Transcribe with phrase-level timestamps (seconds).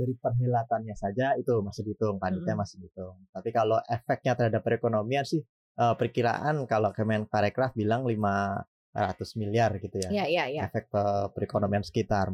[0.00, 2.60] dari perhelatannya saja itu masih dihitung, panitia Mm-mm.
[2.64, 3.20] masih dihitung.
[3.28, 5.44] Tapi kalau efeknya terhadap perekonomian sih
[5.76, 8.64] eh, perkiraan kalau Kemenparekraf bilang 500
[9.36, 10.08] miliar gitu ya.
[10.08, 10.60] Iya, iya, iya.
[10.64, 12.32] Efek pe- perekonomian sekitar.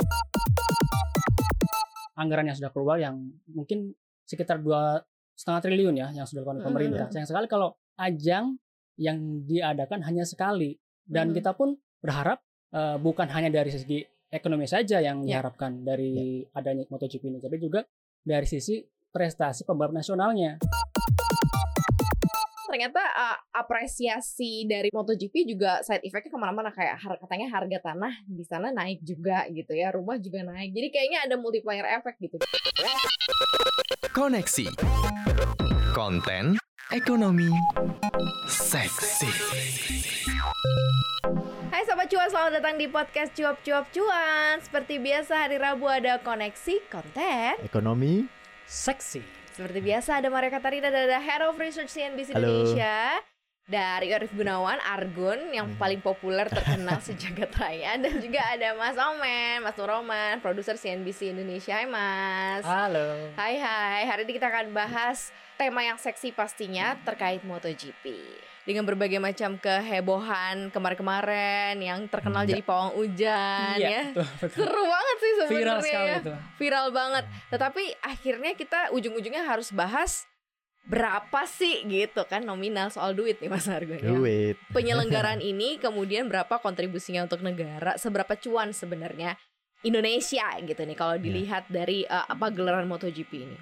[2.17, 3.93] anggaran yang sudah keluar yang mungkin
[4.25, 5.05] sekitar dua
[5.37, 7.07] setengah triliun ya yang sudah dilakukan pemerintah.
[7.13, 8.57] Sayang sekali kalau ajang
[8.97, 11.35] yang diadakan hanya sekali dan Mm.
[11.37, 12.41] kita pun berharap
[12.73, 14.01] eh, bukan hanya dari segi
[14.37, 15.41] ekonomi saja yang Ya.
[15.41, 17.83] diharapkan dari adanya MotoGP ini, tapi juga
[18.21, 20.61] dari sisi prestasi pembalap nasionalnya.
[22.67, 28.13] Ternyata uh, apresiasi dari MotoGP juga side effect-nya ke mana-mana kayak har- katanya harga tanah
[28.23, 30.75] di sana naik juga gitu ya, rumah juga naik.
[30.75, 32.37] Jadi kayaknya ada multiplier effect gitu.
[34.11, 34.67] Koneksi.
[35.95, 36.61] Konten
[36.91, 37.49] ekonomi
[38.47, 39.31] seksi.
[42.07, 44.63] Sobat Cuan, selamat datang di podcast Cuap Cuap Cuan.
[44.63, 47.59] Seperti biasa hari Rabu ada koneksi konten.
[47.67, 48.31] Ekonomi
[48.63, 49.27] Seksi.
[49.51, 52.47] Seperti biasa ada Maria Katarina dan ada Head of Research CNBC Halo.
[52.47, 53.19] Indonesia.
[53.67, 55.83] Dari Arif Gunawan, Argun yang Hmm.
[55.83, 61.75] paling populer terkenal sejagat raya dan juga ada Mas Omen, Mas Roman, produser CNBC Indonesia.
[61.75, 62.63] Hai Mas.
[62.63, 63.35] Halo.
[63.35, 68.15] Hai hai, hari ini kita akan bahas tema yang seksi pastinya terkait MotoGP.
[68.67, 72.51] Dengan berbagai macam kehebohan kemarin-kemarin yang terkenal Hmm.
[72.51, 73.89] jadi pawang hujan ya.
[73.89, 74.59] Iya, betul, betul.
[74.59, 75.55] Seru banget sih sebenarnya.
[75.55, 76.19] Viral sekali ya.
[76.19, 76.33] itu.
[76.59, 77.25] Viral banget.
[77.49, 80.27] Tetapi akhirnya kita ujung-ujungnya harus bahas
[80.83, 84.07] berapa sih gitu kan nominal soal duit nih Mas Argun ya.
[84.09, 84.55] duit.
[84.71, 89.35] Penyelenggaraan ini kemudian berapa kontribusinya untuk negara, seberapa cuan sebenarnya
[89.83, 93.59] Indonesia gitu nih kalau dilihat dari eh, apa gelaran MotoGP ini.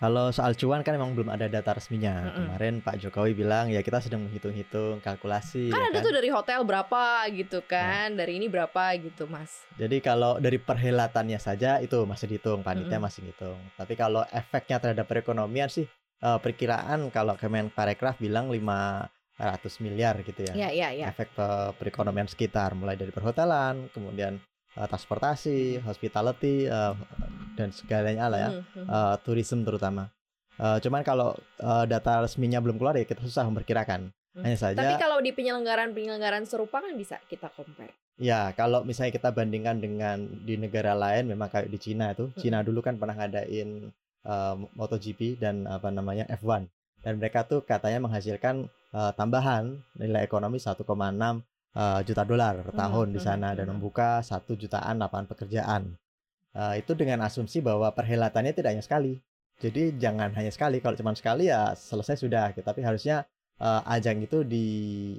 [0.00, 2.24] Kalau soal cuan kan memang belum ada data resminya.
[2.24, 2.48] Mm-mm.
[2.48, 5.68] Kemarin Pak Jokowi bilang ya kita sedang menghitung-hitung kalkulasi.
[5.68, 9.68] Kan ya ada tuh dari hotel berapa gitu kan, dari ini berapa gitu Mas.
[9.76, 13.04] Jadi kalau dari perhelatannya saja itu masih dihitung, panitia Mm-mm.
[13.04, 13.60] masih dihitung.
[13.76, 15.84] Tapi kalau efeknya terhadap perekonomian sih
[16.18, 19.04] eh, perkiraan kalau Kemenparekraf bilang 500
[19.84, 20.52] miliar gitu ya.
[20.56, 21.04] Iya iya iya.
[21.12, 24.40] Efek pe- perekonomian sekitar mulai dari perhotelan, kemudian
[24.76, 26.94] eh, transportasi, hospitality eh,
[27.58, 28.50] dan segalanya lah ya.
[28.54, 28.86] Hmm, hmm.
[28.86, 30.10] eh, tourism terutama.
[30.60, 34.12] Eh, cuman kalau eh, data resminya belum keluar ya kita susah memperkirakan.
[34.30, 34.42] Hmm.
[34.46, 37.96] Hanya saja Tapi kalau di penyelenggaraan-penyelenggaraan serupa kan bisa kita compare.
[38.20, 42.60] Ya, kalau misalnya kita bandingkan dengan di negara lain, memang kayak di Cina itu, Cina
[42.60, 43.88] dulu kan pernah ngadain
[44.28, 46.68] eh, MotoGP dan apa namanya F1,
[47.00, 50.84] dan mereka tuh katanya menghasilkan eh, tambahan nilai ekonomi 1,6
[51.72, 53.72] eh, juta dolar per Hmm, tahun di hmm, sana dan hmm.
[53.74, 55.94] membuka satu jutaan lapangan pekerjaan.
[56.50, 59.18] Eh, itu dengan asumsi bahwa perhelatannya tidak hanya sekali.
[59.60, 60.80] Jadi jangan hanya sekali.
[60.80, 62.50] Kalau cuma sekali ya selesai sudah.
[62.50, 63.22] Tapi harusnya
[63.60, 64.66] eh, ajang itu di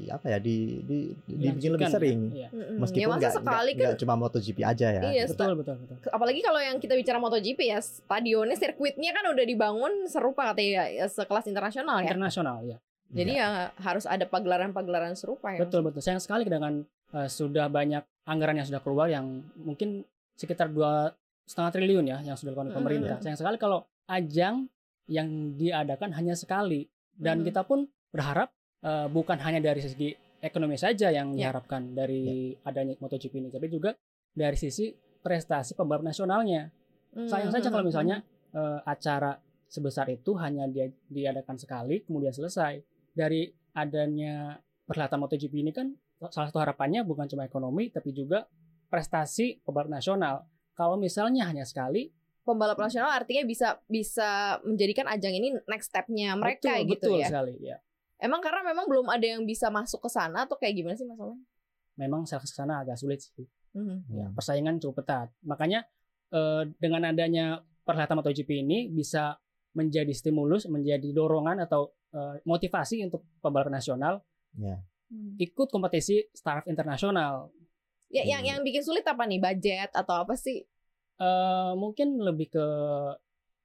[0.09, 1.93] apa ya di, di dibikin lebih ya.
[1.93, 2.49] sering Iya.
[2.51, 5.01] Meskipun ya masa nggak sekali nggak- kan cuma MotoGP aja ya.
[5.07, 5.95] Iya, Betul, betul, betul.
[6.09, 11.05] apalagi kalau yang kita bicara MotoGP ya stadionnya sirkuitnya kan udah dibangun serupa katanya ya,
[11.05, 12.09] sekelas internasional ya.
[12.09, 12.77] Internasional ya.
[13.11, 15.59] Jadi ya harus ada pagelaran-pagelaran serupa ya.
[15.63, 15.99] Betul betul.
[15.99, 20.07] Sayang sekali dengan eh, sudah banyak anggaran yang sudah keluar yang mungkin
[20.39, 21.11] sekitar dua
[21.43, 22.79] setengah triliun ya yang sudah dilakukan Mm-mm.
[22.79, 23.17] pemerintah.
[23.19, 24.71] Sayang sekali kalau ajang
[25.11, 25.27] yang
[25.59, 26.87] diadakan hanya sekali
[27.19, 27.45] dan Mm.
[27.51, 28.49] kita pun berharap
[28.81, 30.09] eh, bukan hanya dari segi
[30.41, 31.53] ekonomi saja yang Ya.
[31.53, 33.93] diharapkan dari adanya MotoGP ini, tapi juga
[34.33, 34.89] dari sisi
[35.21, 36.73] prestasi pembalap nasionalnya.
[37.13, 38.17] Hmm, Sayang saja hmm, kalau hmm, misalnya
[38.51, 39.37] eh, acara
[39.69, 42.81] sebesar itu hanya dia, diadakan sekali kemudian selesai.
[43.11, 45.91] Dari adanya perhelatan MotoGP ini kan
[46.29, 48.45] salah satu harapannya bukan cuma ekonomi tapi juga
[48.91, 50.45] prestasi pembalap nasional.
[50.75, 52.11] Kalau misalnya hanya sekali,
[52.43, 57.27] pembalap nasional artinya bisa bisa menjadikan ajang ini next stepnya mereka betul, gitu betul ya.
[57.31, 57.77] sekali ya.
[58.21, 61.17] Emang karena memang belum ada yang bisa masuk ke sana atau kayak gimana sih Mas?
[61.97, 63.47] Memang saya ke sana agak sulit sih.
[63.73, 63.97] Mhm.
[64.11, 64.35] Ya, Hmm.
[64.35, 65.31] persaingan cukup ketat.
[65.47, 65.87] Makanya
[66.31, 69.35] eh, dengan adanya perhelatan MotoGP ini bisa
[69.75, 74.19] menjadi stimulus, menjadi dorongan atau eh, motivasi untuk pembalap nasional
[75.37, 77.51] ikut kompetisi startup internasional.
[78.11, 78.49] Ya, yang Hmm.
[78.51, 79.39] yang bikin sulit apa nih?
[79.39, 80.63] Budget atau apa sih?
[81.19, 82.65] Eh, mungkin lebih ke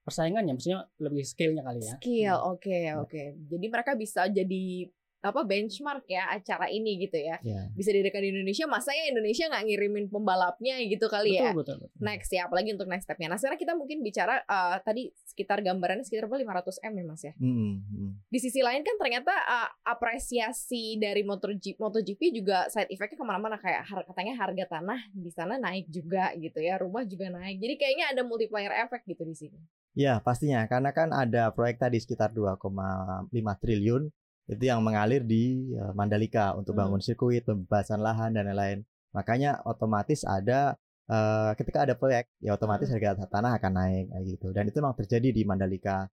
[0.03, 1.95] persaingannya, maksudnya lebih skillnya kali ya.
[1.99, 2.37] Skill.
[2.55, 3.23] Oke, oke.
[3.51, 7.41] Jadi mereka bisa jadi apa benchmark ya acara ini gitu ya.
[7.41, 7.67] Ya.
[7.73, 11.51] Bisa diadakan di Indonesia, masa ya Indonesia nggak ngirimin pembalapnya gitu kali betul, ya?
[11.57, 11.99] betul, betul.
[11.99, 13.27] Next ya, apalagi untuk next stepnya.
[13.33, 17.21] Nah sekarang kita mungkin bicara eh, tadi sekitar gambarannya sekitar berapa 500 m ya mas
[17.25, 17.33] ya.
[17.41, 18.11] Mm, mm.
[18.29, 23.57] Di sisi lain kan ternyata eh, apresiasi dari MotoGP, MotoGP juga side effect-nya ke mana-mana
[23.57, 27.57] kayak har- katanya harga tanah di sana naik juga gitu ya, rumah juga naik.
[27.57, 29.59] Jadi kayaknya ada multiplier effect gitu di sini.
[29.97, 34.13] Ya pastinya karena kan ada proyek tadi sekitar 2,5 triliun
[34.47, 36.87] itu yang mengalir di Mandalika untuk Hmm.
[36.87, 38.79] bangun sirkuit, pembebasan lahan dan lain-lain.
[39.11, 40.75] Makanya otomatis ada
[41.07, 44.47] eh, ketika ada proyek ya otomatis harga tanah akan naik kayak gitu.
[44.51, 46.07] Dan itu memang terjadi di Mandalika.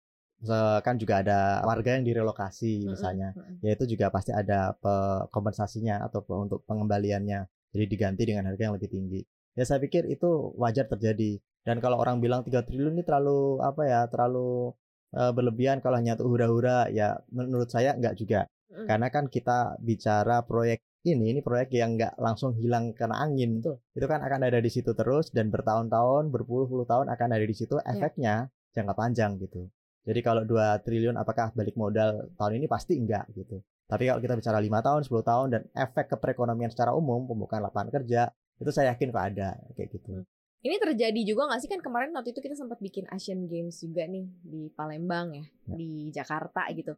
[0.85, 3.33] Kan juga ada warga yang direlokasi misalnya.
[3.33, 3.59] Mm-mm.
[3.65, 7.43] ya itu juga pasti ada pe- kompensasinya atau untuk pengembaliannya.
[7.75, 9.21] Jadi diganti dengan harga yang lebih tinggi.
[9.57, 11.41] Ya saya pikir itu wajar terjadi.
[11.65, 14.75] Dan kalau orang bilang 3 triliun ini terlalu apa ya terlalu
[15.15, 18.41] eh, berlebihan kalau hanya untuk hura-hura ya menurut saya enggak juga.
[18.75, 18.91] Mm.
[18.91, 23.63] karena kan kita bicara proyek ini ini proyek yang nggak langsung hilang karena angin.
[23.63, 23.79] Betul.
[23.95, 27.79] itu kan akan ada di situ terus dan bertahun-tahun berpuluh-puluh tahun akan ada di situ
[27.79, 27.87] Iya.
[27.95, 28.35] efeknya
[28.75, 29.71] jangka panjang gitu.
[30.05, 32.67] Jadi kalau 2 triliun apakah balik modal tahun ini?
[32.67, 33.63] Pasti enggak gitu.
[33.87, 37.63] Tapi kalau kita bicara lima tahun 10 tahun dan efek ke perekonomian secara umum pembukaan
[37.63, 40.23] lapangan kerja itu saya yakin kok ada kayak gitu
[40.65, 44.09] Ini terjadi juga nggak sih kan kemarin waktu itu kita sempat bikin Asian Games juga
[44.09, 45.77] nih di Palembang ya, Ya.
[45.77, 46.97] di Jakarta gitu.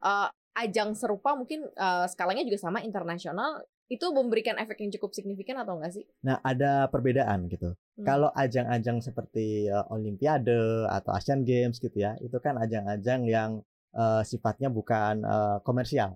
[0.00, 5.56] Eh, ajang serupa mungkin eh, skalanya juga sama internasional itu memberikan efek yang cukup signifikan
[5.58, 6.04] atau enggak sih?
[6.20, 8.06] nah ada perbedaan gitu Hmm.
[8.06, 10.54] kalau ajang-ajang seperti eh, Olimpiade
[10.86, 13.50] atau Asian Games gitu ya itu kan ajang-ajang yang
[13.90, 16.14] eh, sifatnya bukan eh, komersial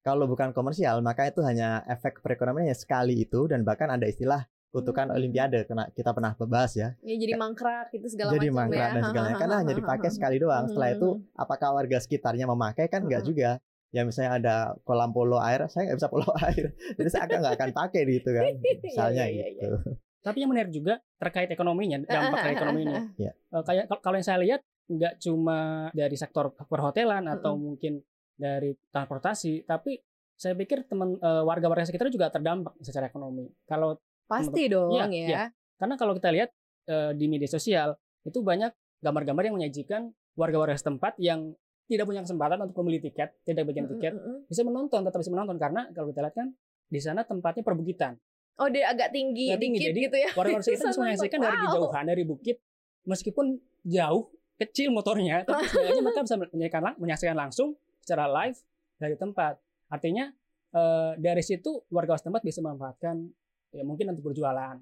[0.00, 4.44] kalau bukan komersial maka itu hanya efek perekonomiannya sekali itu dan bahkan ada istilah
[4.74, 5.16] kutukan Hmm.
[5.16, 8.90] Olimpiade kena kita pernah bahas ya Ya jadi mangkrak itu segala jadi macam mangkrak ya.
[8.90, 13.22] dan segalanya karena hanya dipakai sekali doang setelah itu apakah warga sekitarnya memakai kan enggak
[13.22, 13.30] Hmm.
[13.30, 13.50] juga
[13.88, 17.54] ya misalnya ada kolam polo air saya nggak bisa polo air jadi saya akan nggak
[17.54, 18.44] akan pakai gitu kan
[18.84, 19.78] misalnya Iya, iya, iya, gitu
[20.20, 23.00] Tapi yang menarik juga terkait ekonominya, dampak dari ekonominya.
[23.14, 23.32] Iya.
[23.36, 25.58] Eh, kayak kal- kalau yang saya lihat nggak cuma
[25.92, 28.00] dari sektor perhotelan atau mungkin
[28.32, 30.00] dari transportasi, tapi
[30.34, 33.52] saya pikir teman eh, warga-warga sekitar juga terdampak secara ekonomi.
[33.62, 35.26] Kalau Pasti dong Iya, ya.
[35.26, 35.42] iya.
[35.74, 36.50] karena kalau kita lihat
[36.84, 37.92] eh, di media sosial
[38.22, 41.52] itu banyak gambar-gambar yang menyajikan warga-warga setempat yang
[41.84, 44.38] tidak punya kesempatan untuk membeli tiket, tidak Mm, tiket, mm, mm.
[44.46, 46.48] bisa menonton, tetap bisa menonton karena kalau kita lihat kan
[46.86, 48.16] di sana tempatnya perbukitan.
[48.56, 50.30] Oh dia agak tinggi Agak tinggi, jadi gitu ya.
[50.32, 51.50] Warga-warga sekitar bisa menyaksikan nonton.
[51.50, 51.68] dari Wow.
[51.68, 52.56] kejauhan dari bukit,
[53.02, 53.46] meskipun
[53.82, 54.24] jauh
[54.56, 57.68] kecil motornya, tapi sebenarnya mereka bisa menyaksikan, lang- menyaksikan langsung
[58.00, 58.56] secara live
[58.96, 59.54] dari tempat.
[59.86, 60.24] Artinya
[60.72, 63.28] eh, dari situ warga setempat bisa memanfaatkan
[63.74, 64.78] ya mungkin untuk berjualan,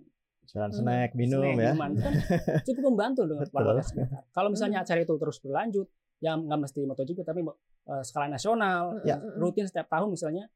[0.47, 0.79] jalan Hmm.
[0.79, 1.91] snack minum snack, ya minuman.
[1.97, 2.13] Itu kan
[2.69, 3.49] cukup membantu Betul.
[3.57, 4.23] warga sekitar.
[4.31, 4.87] Kalau misalnya Hmm.
[4.87, 5.87] acara itu terus berlanjut,
[6.21, 7.41] yang nggak mesti MotoGP tapi
[7.83, 9.19] eh, skala nasional, Ya.
[9.41, 10.47] rutin setiap tahun misalnya,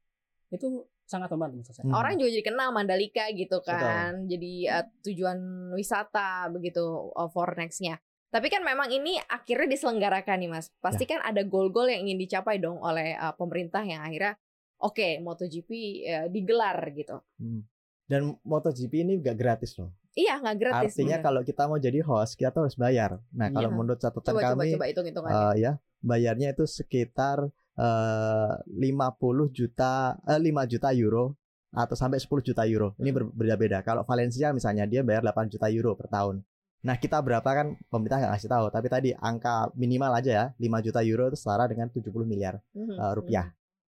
[0.47, 1.83] itu sangat membantu menurut saya.
[1.83, 1.95] Hmm.
[1.95, 4.27] Orang juga jadi kenal Mandalika gitu kan.
[4.27, 5.39] Jadi uh, tujuan
[5.71, 7.99] wisata begitu uh, for next-nya.
[8.27, 10.67] Tapi kan memang ini akhirnya diselenggarakan nih Mas.
[10.83, 14.35] Pasti kan ada goal-goal yang ingin dicapai dong oleh uh, pemerintah yang akhirnya
[14.79, 15.69] oke MotoGP
[16.07, 17.23] uh, digelar gitu.
[17.39, 17.63] Hmm.
[18.07, 20.91] Dan MotoGP ini nggak gratis loh Iya nggak gratis.
[20.91, 21.25] artinya bener.
[21.27, 23.75] kalau kita mau jadi host kita tuh harus bayar nah kalau Iya.
[23.75, 25.37] menurut catatan coba coba kami coba hitung hitungannya.
[25.37, 27.37] eh, ya bayarnya itu sekitar
[27.77, 29.13] eh, 50
[29.49, 29.93] juta
[30.23, 31.37] eh, 5 juta euro
[31.69, 32.95] atau sampai 10 juta euro.
[32.95, 33.83] Ini ber- berbeda-beda.
[33.83, 36.41] Kalau Valencia misalnya dia bayar 8 juta euro per tahun.
[36.79, 38.65] Nah kita berapa kan pemerintah nggak ngasih tahu.
[38.71, 43.13] Tapi tadi angka minimal aja ya 5 juta euro itu setara dengan 70 miliar eh,
[43.13, 43.51] rupiah.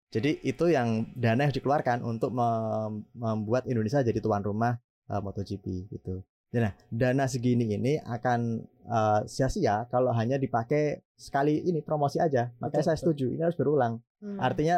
[0.08, 4.80] Jadi itu yang dana yang dikeluarkan untuk mem- membuat Indonesia jadi tuan rumah
[5.12, 6.24] eh, MotoGP gitu.
[6.58, 8.40] Nah, dana segini ini akan
[8.88, 12.48] eh, sia-sia kalau hanya dipakai sekali ini promosi aja.
[12.64, 13.04] Makanya Betul, saya betul.
[13.12, 13.26] setuju.
[13.36, 13.94] Ini harus berulang.
[14.24, 14.40] mhm.
[14.40, 14.78] Artinya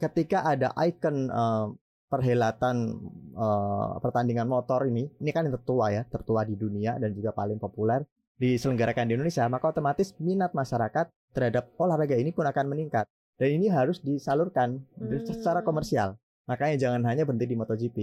[0.00, 1.66] ketika ada ikon eh,
[2.08, 2.76] perhelatan
[3.36, 7.60] eh, pertandingan motor ini, ini kan yang tertua ya, tertua di dunia dan juga paling
[7.60, 8.04] populer
[8.42, 13.06] diselenggarakan di Indonesia, maka otomatis minat masyarakat terhadap olahraga ini pun akan meningkat.
[13.42, 15.18] Dan ini harus disalurkan Hmm.
[15.26, 16.14] secara komersial.
[16.46, 17.98] Makanya jangan hanya berhenti di MotoGP.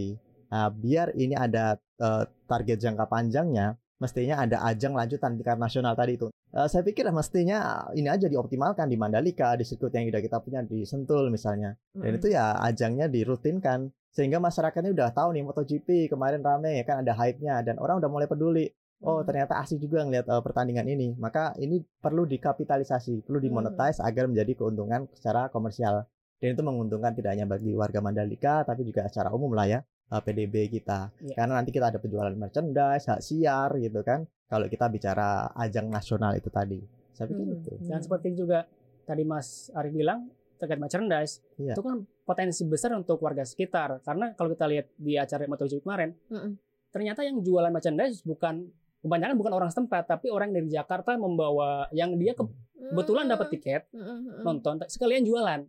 [0.51, 6.15] Nah, biar ini ada eh, target jangka panjangnya, mestinya ada ajang lanjutan tingkat nasional tadi
[6.15, 6.27] itu.
[6.51, 10.59] Eh, saya pikir mestinya ini aja dioptimalkan di Mandalika, di sirkuit yang sudah kita punya
[10.63, 11.75] di Sentul misalnya.
[11.95, 12.17] Dan Mhm.
[12.19, 17.61] itu ya ajangnya dirutinkan sehingga masyarakatnya udah tahu nih MotoGP kemarin rame kan ada hype-nya
[17.61, 18.67] dan orang udah mulai peduli.
[18.99, 19.31] Oh, Mhm.
[19.31, 21.15] ternyata asik juga ngelihat eh, pertandingan ini.
[21.15, 26.03] Maka ini perlu dikapitalisasi, perlu dimonetize agar menjadi keuntungan secara komersial.
[26.39, 30.19] Dan itu menguntungkan tidak hanya bagi warga Mandalika tapi juga secara umum lah ya eh,
[30.19, 31.15] PDB kita.
[31.21, 31.35] Iya.
[31.35, 34.27] Karena nanti kita ada penjualan merchandise, hak siar gitu kan.
[34.49, 36.81] Kalau kita bicara ajang nasional itu tadi.
[37.13, 37.55] Saya pikir Mhm.
[37.55, 37.71] itu.
[37.87, 38.65] Dan seperti juga
[39.05, 40.27] tadi Mas Arif bilang
[40.57, 41.71] terkait merchandise, Iya.
[41.71, 44.03] itu kan potensi besar untuk warga sekitar.
[44.03, 46.51] Karena kalau kita lihat di acara MotoGP kemarin, Mhm.
[46.89, 48.67] ternyata yang jualan merchandise bukan
[48.99, 53.87] kebanyakan bukan orang setempat, tapi orang dari Jakarta membawa yang dia ke- kebetulan dapat tiket
[53.91, 54.41] Mhm, mhm.
[54.43, 55.63] nonton sekalian jualan.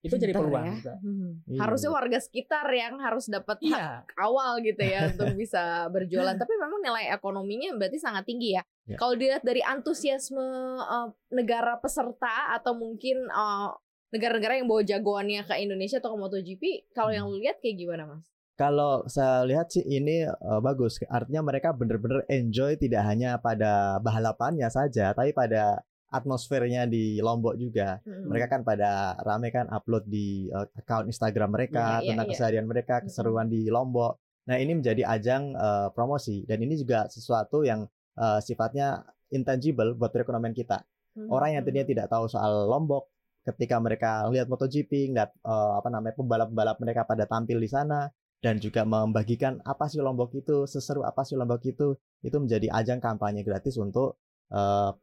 [0.00, 0.72] Itu jadi peluang ya.
[0.80, 0.94] juga.
[1.04, 1.30] Mhm.
[1.44, 1.60] Iya.
[1.60, 3.84] Harusnya warga sekitar yang harus dapat hak Iya,
[4.16, 6.40] awal gitu ya untuk bisa berjualan.
[6.40, 8.64] Tapi memang nilai ekonominya berarti sangat tinggi ya.
[8.88, 8.96] Ya.
[8.96, 10.40] Kalau dilihat dari antusiasme
[10.80, 13.68] eh, negara peserta atau mungkin eh,
[14.10, 18.08] negara-negara yang bawa jagoannya ke Indonesia atau ke MotoGP, kalau yang lu lihat kayak gimana
[18.08, 18.24] mas?
[18.60, 21.00] Kalau saya lihat sih ini uh, bagus.
[21.08, 25.80] Artinya mereka benar-benar enjoy tidak hanya pada balapannya saja, tapi pada
[26.12, 28.04] atmosfernya di Lombok juga.
[28.04, 28.28] Mm-mm.
[28.28, 32.32] Mereka kan pada rame kan upload di uh, account Instagram mereka Iya, iya, tentang iya.
[32.36, 34.20] keseharian mereka, keseruan di Lombok.
[34.44, 37.88] Nah, ini menjadi ajang uh, promosi dan ini juga sesuatu yang
[38.20, 40.84] uh, sifatnya intangible buat perekonomian kita.
[41.16, 43.08] Mhm, Orang yang tadinya tidak tahu soal Lombok
[43.40, 48.04] ketika mereka lihat MotoGP, lihat eh, apa namanya pembalap-pembalap mereka pada tampil di sana
[48.40, 52.98] dan juga membagikan apa sih Lombok itu, seseru apa sih Lombok itu, itu menjadi ajang
[52.98, 54.16] kampanye gratis untuk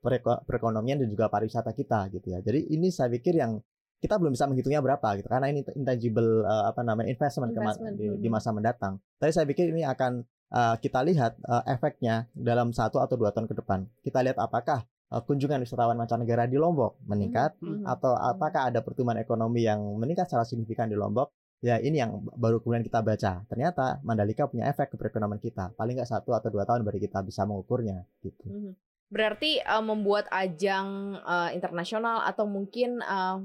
[0.04, 2.44] pereko- perekonomian dan juga pariwisata kita gitu ya.
[2.44, 3.64] Jadi ini saya pikir yang
[3.98, 8.06] kita belum bisa menghitungnya berapa gitu karena ini intangible eh, apa namanya investment, Investment, di,
[8.22, 8.34] di mhm.
[8.34, 9.02] masa mendatang.
[9.18, 10.22] Tapi saya pikir ini akan
[10.54, 13.90] eh, kita lihat eh, efeknya dalam satu atau dua tahun ke depan.
[14.06, 17.88] Kita lihat apakah kunjungan wisatawan mancanegara di Lombok meningkat Mhm.
[17.88, 22.62] atau apakah ada pertumbuhan ekonomi yang meningkat secara signifikan di Lombok ya ini yang baru
[22.62, 26.64] kemudian kita baca ternyata Mandalika punya efek ke perekonomian kita paling nggak satu atau dua
[26.64, 28.74] tahun baru kita bisa mengukurnya gitu Mhm.
[29.08, 33.38] Berarti eh, membuat ajang eh, internasional atau mungkin eh,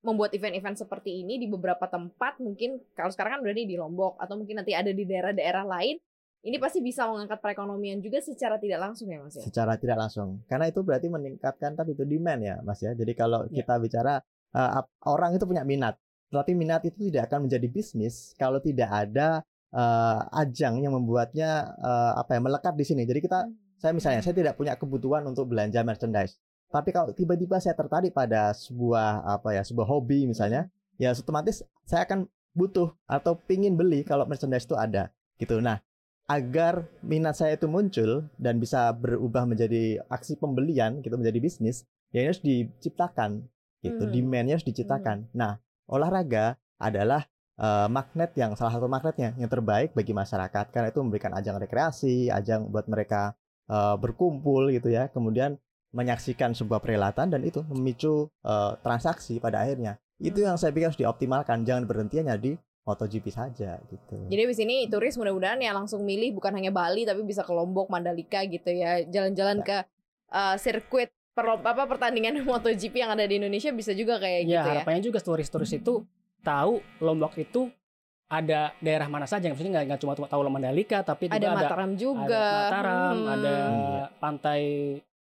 [0.00, 4.34] membuat event-event seperti ini di beberapa tempat mungkin kalau sekarang kan berarti di Lombok atau
[4.34, 6.00] mungkin nanti ada di daerah-daerah lain
[6.40, 9.44] ini pasti bisa mengangkat perekonomian juga secara tidak langsung ya Mas ya.
[9.44, 13.44] secara tidak langsung karena itu berarti meningkatkan tadi itu demand ya Mas ya jadi kalau
[13.52, 13.60] Ya.
[13.60, 14.24] kita bicara
[14.56, 16.00] ap- orang itu punya minat
[16.30, 19.42] tetapi minat itu tidak akan menjadi bisnis kalau tidak ada
[19.74, 23.02] eh, ajang yang membuatnya eh, apa ya melekat di sini.
[23.04, 26.38] Jadi kita saya misalnya saya tidak punya kebutuhan untuk belanja merchandise.
[26.70, 30.70] Tapi kalau tiba-tiba saya tertarik pada sebuah apa ya sebuah hobi misalnya
[31.02, 35.10] ya otomatis saya akan butuh atau pingin beli kalau merchandise itu ada
[35.42, 35.58] gitu.
[35.58, 35.82] Nah
[36.30, 41.82] agar minat saya itu muncul dan bisa berubah menjadi aksi pembelian gitu menjadi bisnis
[42.14, 43.50] ya ini harus diciptakan
[43.82, 44.06] gitu.
[44.06, 44.12] Hmm.
[44.14, 45.26] demandnya harus diciptakan.
[45.34, 45.58] Nah
[45.90, 47.26] olahraga adalah
[47.58, 50.70] eh, magnet yang salah satu magnetnya yang terbaik bagi masyarakat.
[50.70, 53.34] Karena itu memberikan ajang rekreasi ajang buat mereka
[53.68, 55.10] eh, berkumpul gitu ya.
[55.10, 55.58] Kemudian
[55.90, 59.98] menyaksikan sebuah perhelatan dan itu memicu eh, transaksi pada akhirnya.
[60.20, 61.66] Itu yang saya pikir harus dioptimalkan.
[61.66, 62.54] Jangan berhenti hanya di
[62.86, 64.16] MotoGP saja gitu.
[64.32, 67.92] Jadi di sini turis mudah-mudahan ya langsung milih bukan hanya Bali tapi bisa ke Lombok,
[67.92, 69.04] Mandalika gitu ya.
[69.04, 69.66] Jalan-jalan Ya.
[69.66, 69.78] ke
[70.30, 74.56] eh, sirkuit perlo- apa pertandingan MotoGP yang ada di Indonesia bisa juga kayak ya gitu
[74.56, 74.72] ya.
[74.76, 76.04] harapannya juga turis-turis itu
[76.40, 77.68] tahu Lombok itu
[78.26, 82.38] ada daerah mana saja maksudnya nggak cuma tahu Mandalika tapi juga Ada ada Mataram juga.
[82.38, 83.26] ada Mataram Hmm.
[83.28, 83.56] ada
[84.16, 84.60] pantai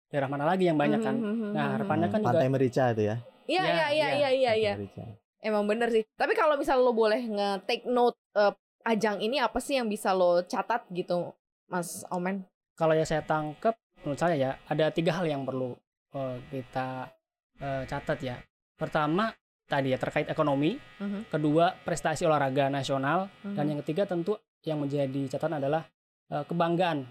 [0.06, 2.14] daerah mana lagi yang banyak kan Hmm, hmm, hmm, nah hmm, harapannya hmm.
[2.14, 4.10] kan juga Pantai Merica itu ya Iya Ya, iya iya ya.
[4.10, 4.74] iya iya iya.
[4.74, 5.04] Merica.
[5.38, 6.02] Emang bener sih.
[6.10, 8.50] Tapi kalau misal lo boleh nge-take note eh,
[8.84, 11.30] ajang ini apa sih yang bisa lo catat gitu,
[11.64, 12.42] Mas Omen?
[12.72, 15.78] kalau yang saya tangkap menurut saya ya ada tiga hal yang perlu
[16.16, 17.12] eh, kita
[17.56, 18.36] eh, catat ya.
[18.76, 19.32] Pertama
[19.66, 20.76] tadi ya terkait ekonomi.
[21.00, 23.28] Mhm, kedua prestasi olahraga nasional.
[23.44, 23.70] Dan mhm.
[23.72, 25.84] yang ketiga tentu yang menjadi catatan adalah
[26.26, 27.06] eh, kebanggaan.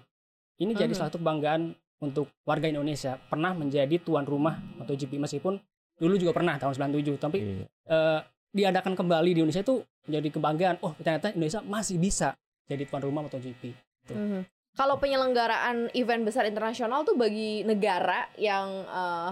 [0.60, 0.98] Ini jadi Mhm.
[0.98, 1.72] salah satu kebanggaan
[2.04, 3.16] untuk warga Indonesia.
[3.32, 5.56] Pernah menjadi tuan rumah MotoGP meskipun
[5.96, 7.66] dulu juga pernah tahun 97 tapi Iya.
[7.88, 8.20] eh,
[8.52, 10.84] diadakan kembali di Indonesia itu jadi kebanggaan.
[10.84, 12.36] Oh ternyata Indonesia masih bisa
[12.68, 13.72] jadi tuan rumah MotoGP
[14.12, 14.42] Mhm.
[14.76, 19.30] Kalau penyelenggaraan event besar internasional tuh bagi negara yang eh,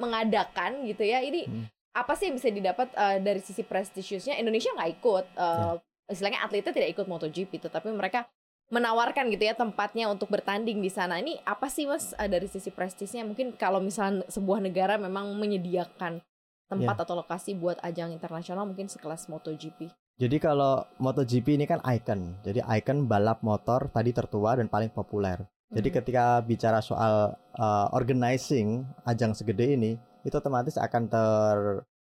[0.00, 1.64] mengadakan gitu ya, ini Hmm.
[1.96, 4.36] apa sih yang bisa didapat eh, dari sisi prestisiusnya?
[4.40, 5.74] Indonesia nggak ikut, eh,
[6.12, 8.24] istilahnya atletnya tidak ikut MotoGP, tetapi mereka
[8.66, 11.22] menawarkan gitu ya tempatnya untuk bertanding di sana.
[11.22, 13.22] Ini apa sih mas eh, dari sisi prestisnya?
[13.22, 16.18] Mungkin kalau misalnya sebuah negara memang menyediakan
[16.66, 19.86] tempat atau lokasi buat ajang internasional mungkin sekelas MotoGP.
[20.16, 22.40] Jadi kalau MotoGP ini kan icon.
[22.40, 25.44] Jadi icon balap motor tadi tertua dan paling populer.
[25.68, 25.96] Jadi Mhm.
[26.00, 31.58] ketika bicara soal uh, organizing ajang segede ini, itu otomatis akan ter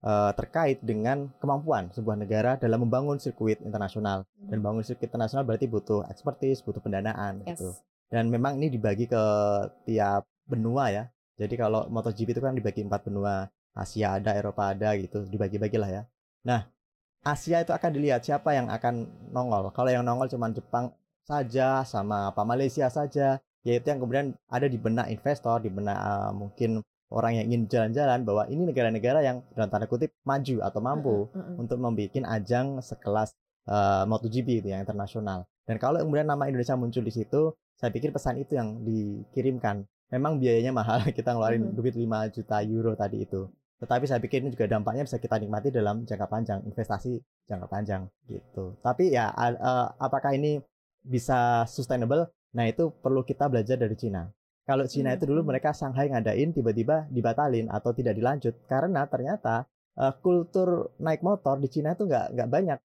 [0.02, 4.26] uh, terkait dengan kemampuan sebuah negara dalam membangun sirkuit internasional.
[4.34, 7.54] Dan bangun sirkuit internasional berarti butuh expertise, butuh pendanaan Yes.
[7.54, 7.70] gitu.
[8.10, 9.22] Dan memang ini dibagi ke
[9.86, 11.04] tiap benua ya.
[11.38, 13.46] Jadi kalau MotoGP itu kan dibagi empat benua.
[13.72, 16.02] Asia ada, Eropa ada gitu, dibagi-bagilah ya.
[16.44, 16.68] Nah,
[17.22, 19.70] Asia itu akan dilihat siapa yang akan nongol.
[19.70, 20.90] Kalau yang nongol cuma Jepang
[21.22, 26.34] saja sama apa Malaysia saja, yaitu yang kemudian ada di benak investor, di benak uh,
[26.34, 26.82] mungkin
[27.14, 31.38] orang yang ingin jalan-jalan bahwa ini negara-negara yang dalam tanda kutip maju atau mampu Mm-mm,
[31.38, 31.62] mm-mm.
[31.62, 33.36] untuk membuat ajang sekelas
[33.70, 35.46] uh, MotoGP itu yang internasional.
[35.62, 39.86] Dan kalau kemudian nama Indonesia muncul di situ, saya pikir pesan itu yang dikirimkan.
[40.10, 43.46] Memang biayanya mahal, kita ngeluarin duit 5 juta euro tadi itu.
[43.82, 47.18] Tetapi saya pikir ini juga dampaknya bisa kita nikmati dalam jangka panjang, investasi
[47.50, 48.78] jangka panjang gitu.
[48.78, 50.62] Tapi ya eh, apakah ini
[51.02, 52.30] bisa sustainable?
[52.54, 54.30] Nah, itu perlu kita belajar dari Cina.
[54.62, 55.50] Kalau Cina Hmm, itu dulu hmm.
[55.50, 59.66] mereka Shanghai ngadain tiba-tiba dibatalin atau tidak dilanjut karena ternyata
[59.98, 62.78] eh, kultur naik motor di Cina itu nggak nggak banyak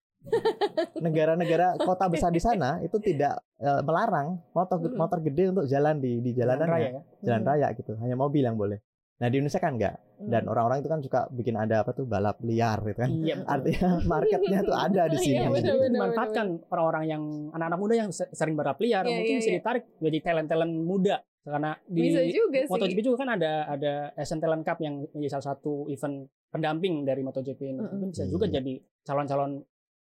[0.98, 4.98] negara-negara kota besar di sana itu tidak eh, melarang motor Mm-mm.
[4.98, 7.01] motor gede untuk jalan di di jalanan raya ya.
[7.22, 7.50] jalan Hmm.
[7.54, 8.82] raya gitu hanya mobil yang boleh
[9.18, 10.52] nah di Indonesia kan enggak dan Hmm.
[10.52, 13.36] orang-orang itu kan suka bikin ada apa tuh balap liar gitu kan Iya.
[13.36, 13.50] betul.
[13.50, 17.80] artinya marketnya tuh ada di sini Iya, Jadi benar, itu benar, dimanfaatkan orang-orang yang anak-anak
[17.80, 19.58] muda yang se- sering balap liar Iya, mungkin iya, bisa iya.
[19.58, 22.70] ditarik jadi talent-talent muda karena di bisa juga sih.
[22.70, 26.16] MotoGP juga kan ada ada Asian Talent Cup yang menjadi salah satu event
[26.48, 27.80] pendamping dari MotoGP ini.
[27.80, 27.88] Mm-mm.
[27.90, 28.60] Mungkin bisa juga Iya.
[28.60, 29.52] jadi calon-calon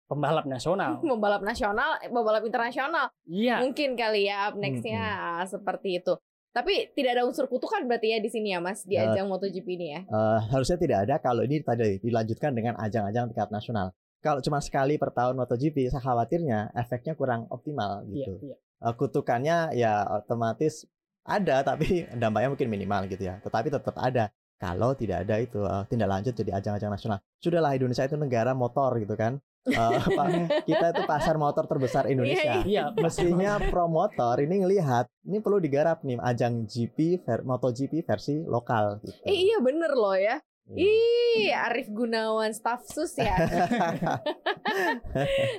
[0.05, 1.01] pembalap nasional.
[1.05, 3.13] Pembalap nasional, eh, pembalap internasional.
[3.25, 3.61] Iya.
[3.61, 6.17] Mungkin kali ya up next-nya ah, seperti itu.
[6.55, 9.11] Tapi tidak ada unsur kutukan berarti ya di sini ya Mas di Ya.
[9.11, 10.01] ajang MotoGP ini ya.
[10.03, 14.95] Eh, harusnya tidak ada kalau ini tadi dilanjutkan dengan ajang-ajang tingkat nasional kalau cuma sekali
[14.95, 18.57] per tahun MotoGP saya khawatirnya efeknya kurang optimal Iya, gitu iya.
[18.81, 20.87] Eh, kutukannya ya otomatis
[21.25, 25.83] ada tapi dampaknya mungkin minimal gitu ya tetapi tetap ada kalau tidak ada itu eh,
[25.91, 30.25] tindak lanjut jadi ajang-ajang nasional sudahlah Indonesia itu negara motor gitu kan Eh, apa,
[30.69, 36.21] kita itu pasar motor terbesar Indonesia Iya, mestinya promotor ini ngelihat ini perlu digarap nih
[36.21, 39.17] ajang GP ver, MotoGP versi lokal gitu.
[39.25, 40.37] Eh, iya bener loh ya.
[40.69, 40.93] Iya.
[41.41, 43.37] Ih, Arif Gunawan staff sus ya.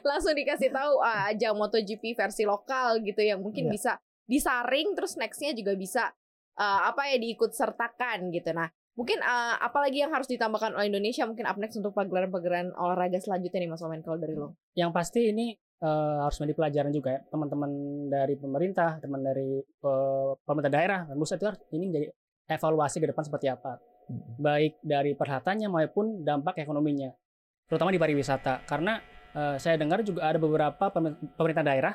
[0.07, 3.73] Langsung dikasih tahu ah, ajang MotoGP versi lokal gitu yang mungkin Iya.
[3.73, 3.91] bisa
[4.25, 6.03] disaring terus nextnya juga bisa
[6.57, 8.53] ah, apa ya diikut sertakan gitu.
[8.53, 13.19] Nah, mungkin ah, apalagi yang harus ditambahkan oleh Indonesia mungkin up next untuk pagelaran-pagelaran olahraga
[13.19, 14.55] selanjutnya nih Mas Omen kalau dari lo.
[14.73, 15.51] Yang pasti ini
[15.83, 17.71] eh, harus menjadi pelajaran juga ya teman-teman
[18.07, 22.07] dari pemerintah, teman dari eh, pemerintah daerah dan pusat itu harus ini menjadi
[22.55, 23.83] evaluasi ke depan seperti apa.
[24.39, 27.11] Baik dari perhatiannya maupun dampak ekonominya.
[27.67, 29.03] Terutama di pariwisata karena
[29.35, 31.93] eh, saya dengar juga ada beberapa pemer- pemerintah daerah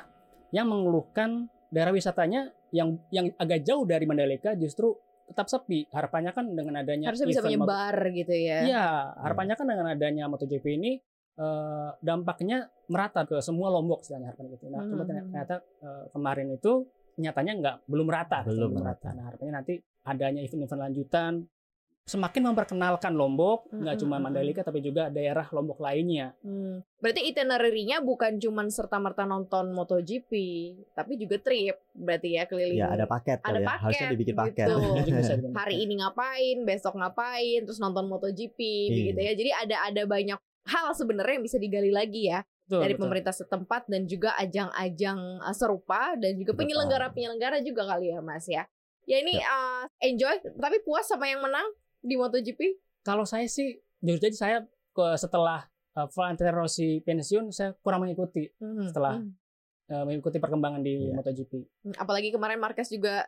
[0.53, 4.91] yang mengeluhkan daerah wisatanya yang yang agak jauh dari Mandalika justru
[5.29, 5.85] tetap sepi.
[5.91, 8.59] Harapannya kan dengan adanya Harusnya bisa menyebar gitu ya.
[8.65, 8.87] Iya,
[9.21, 10.91] harapannya kan dengan adanya MotoGP ini
[11.31, 14.65] eh, dampaknya merata ke semua Lombok istilahnya harapannya gitu.
[14.67, 15.31] Nah, cuma Hmm.
[15.31, 16.71] ternyata eh, kemarin itu
[17.17, 19.09] nyatanya nggak belum rata, Belum rata.
[19.15, 19.73] Nah, harapannya nanti
[20.03, 21.33] adanya event-event lanjutan
[22.01, 26.33] semakin memperkenalkan Lombok, nggak Hmm, cuma hmm, Mandalika tapi juga daerah Lombok lainnya.
[26.41, 26.81] Hmm.
[26.97, 30.31] Berarti itinerary-nya bukan cuma serta-merta nonton MotoGP,
[30.97, 31.77] tapi juga trip.
[31.93, 32.81] Berarti ya keliling.
[32.81, 33.67] ya ada paket Ada ya.
[33.67, 34.75] paket, harusnya dibikin paket gitu.
[34.81, 35.55] Itu juga bisa dibikin.
[35.55, 38.93] Hari ini ngapain, besok ngapain, terus nonton MotoGP Iya.
[38.97, 39.33] begitu ya.
[39.37, 43.03] Jadi ada ada banyak hal sebenarnya yang bisa digali lagi ya Betul, dari betul.
[43.07, 48.63] pemerintah setempat dan juga ajang-ajang uh, serupa dan juga penyelenggara-penyelenggara juga kali ya Mas ya.
[49.09, 51.65] Ya ini uh, enjoy tapi puas sama yang menang
[52.01, 52.59] di MotoGP.
[53.01, 54.57] Kalau saya sih jujur jadi saya
[54.91, 59.31] ke- setelah uh, Valentino Rossi pensiun saya kurang mengikuti Hmm, Setelah- hmm.
[59.87, 61.13] uh, mengikuti perkembangan di Iya.
[61.15, 61.51] MotoGP.
[61.81, 63.25] Hmm, Apalagi kemarin Marquez juga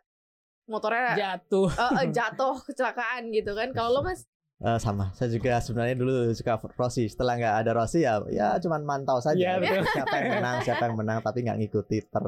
[0.65, 1.69] motornya Jatuh.
[1.75, 3.69] eh, eh, jatuh kecelakaan gitu kan.
[3.71, 7.99] Kalau lo Mas Eh, sama saya juga sebenarnya dulu suka Rossi setelah nggak ada Rossi
[7.99, 9.75] ya ya cuman mantau saja Iya, gitu.
[9.75, 9.91] betul.
[9.91, 12.23] siapa yang menang siapa yang menang tapi nggak ngikuti per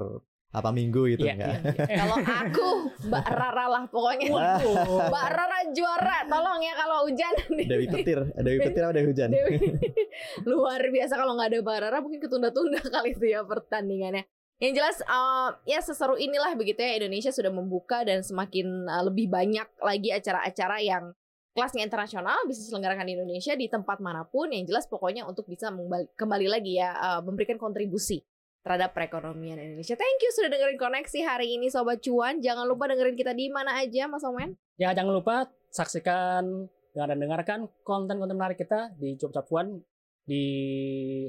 [0.55, 1.97] apa minggu gitu Iya, enggak iya.
[1.99, 2.69] kalau aku
[3.11, 4.27] Mbak Rara lah pokoknya.
[4.31, 5.11] Waduh.
[5.11, 7.33] Mbak Rara juara, tolong ya kalau hujan.
[7.51, 9.57] Dewi Petir Dewi Petir apa Dewi Hujan Dewi.
[10.49, 14.23] Luar biasa kalau nggak ada Mbak Rara mungkin ketunda-tunda kali itu ya pertandingannya.
[14.63, 19.27] Yang jelas eh, ya seseru inilah begitu ya Indonesia sudah membuka dan semakin eh, lebih
[19.27, 21.11] banyak lagi acara-acara yang
[21.55, 25.71] kelasnya internasional bisa diselenggarakan di Indonesia di tempat mana pun yang jelas pokoknya untuk bisa
[26.15, 28.23] kembali lagi ya eh, memberikan kontribusi
[28.65, 29.93] terhadap perekonomian Indonesia.
[29.93, 32.41] Thank you sudah dengerin koneksi hari ini Sobat Cuan.
[32.41, 34.57] Jangan lupa dengerin kita di mana aja Mas Omen.
[34.81, 39.85] Ya jangan lupa saksikan dan dengarkan konten-konten menarik kita di Cuap One
[40.25, 40.41] di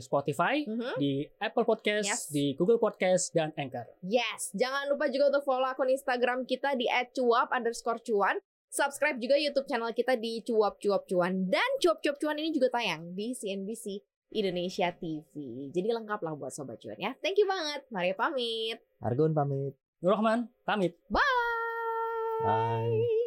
[0.01, 0.97] Spotify, Mhm.
[0.97, 2.33] di Apple Podcast, Yes.
[2.33, 3.85] di Google Podcast dan Anchor.
[4.01, 8.41] Yes, jangan lupa juga untuk follow akun Instagram kita di @cuap underscore cuan.
[8.67, 12.73] Subscribe juga YouTube channel kita di cuap cuap cuan dan cuap cuap cuan ini juga
[12.73, 14.01] tayang di CNBC
[14.33, 15.33] Indonesia TV.
[15.71, 17.13] Jadi lengkap lah buat sobat cuan ya.
[17.23, 17.87] Thank you banget.
[17.91, 18.79] Mari pamit.
[19.03, 20.93] Argun pamit Nur Rahman, pamit.
[21.09, 21.23] Bye.
[22.45, 23.26] Bye.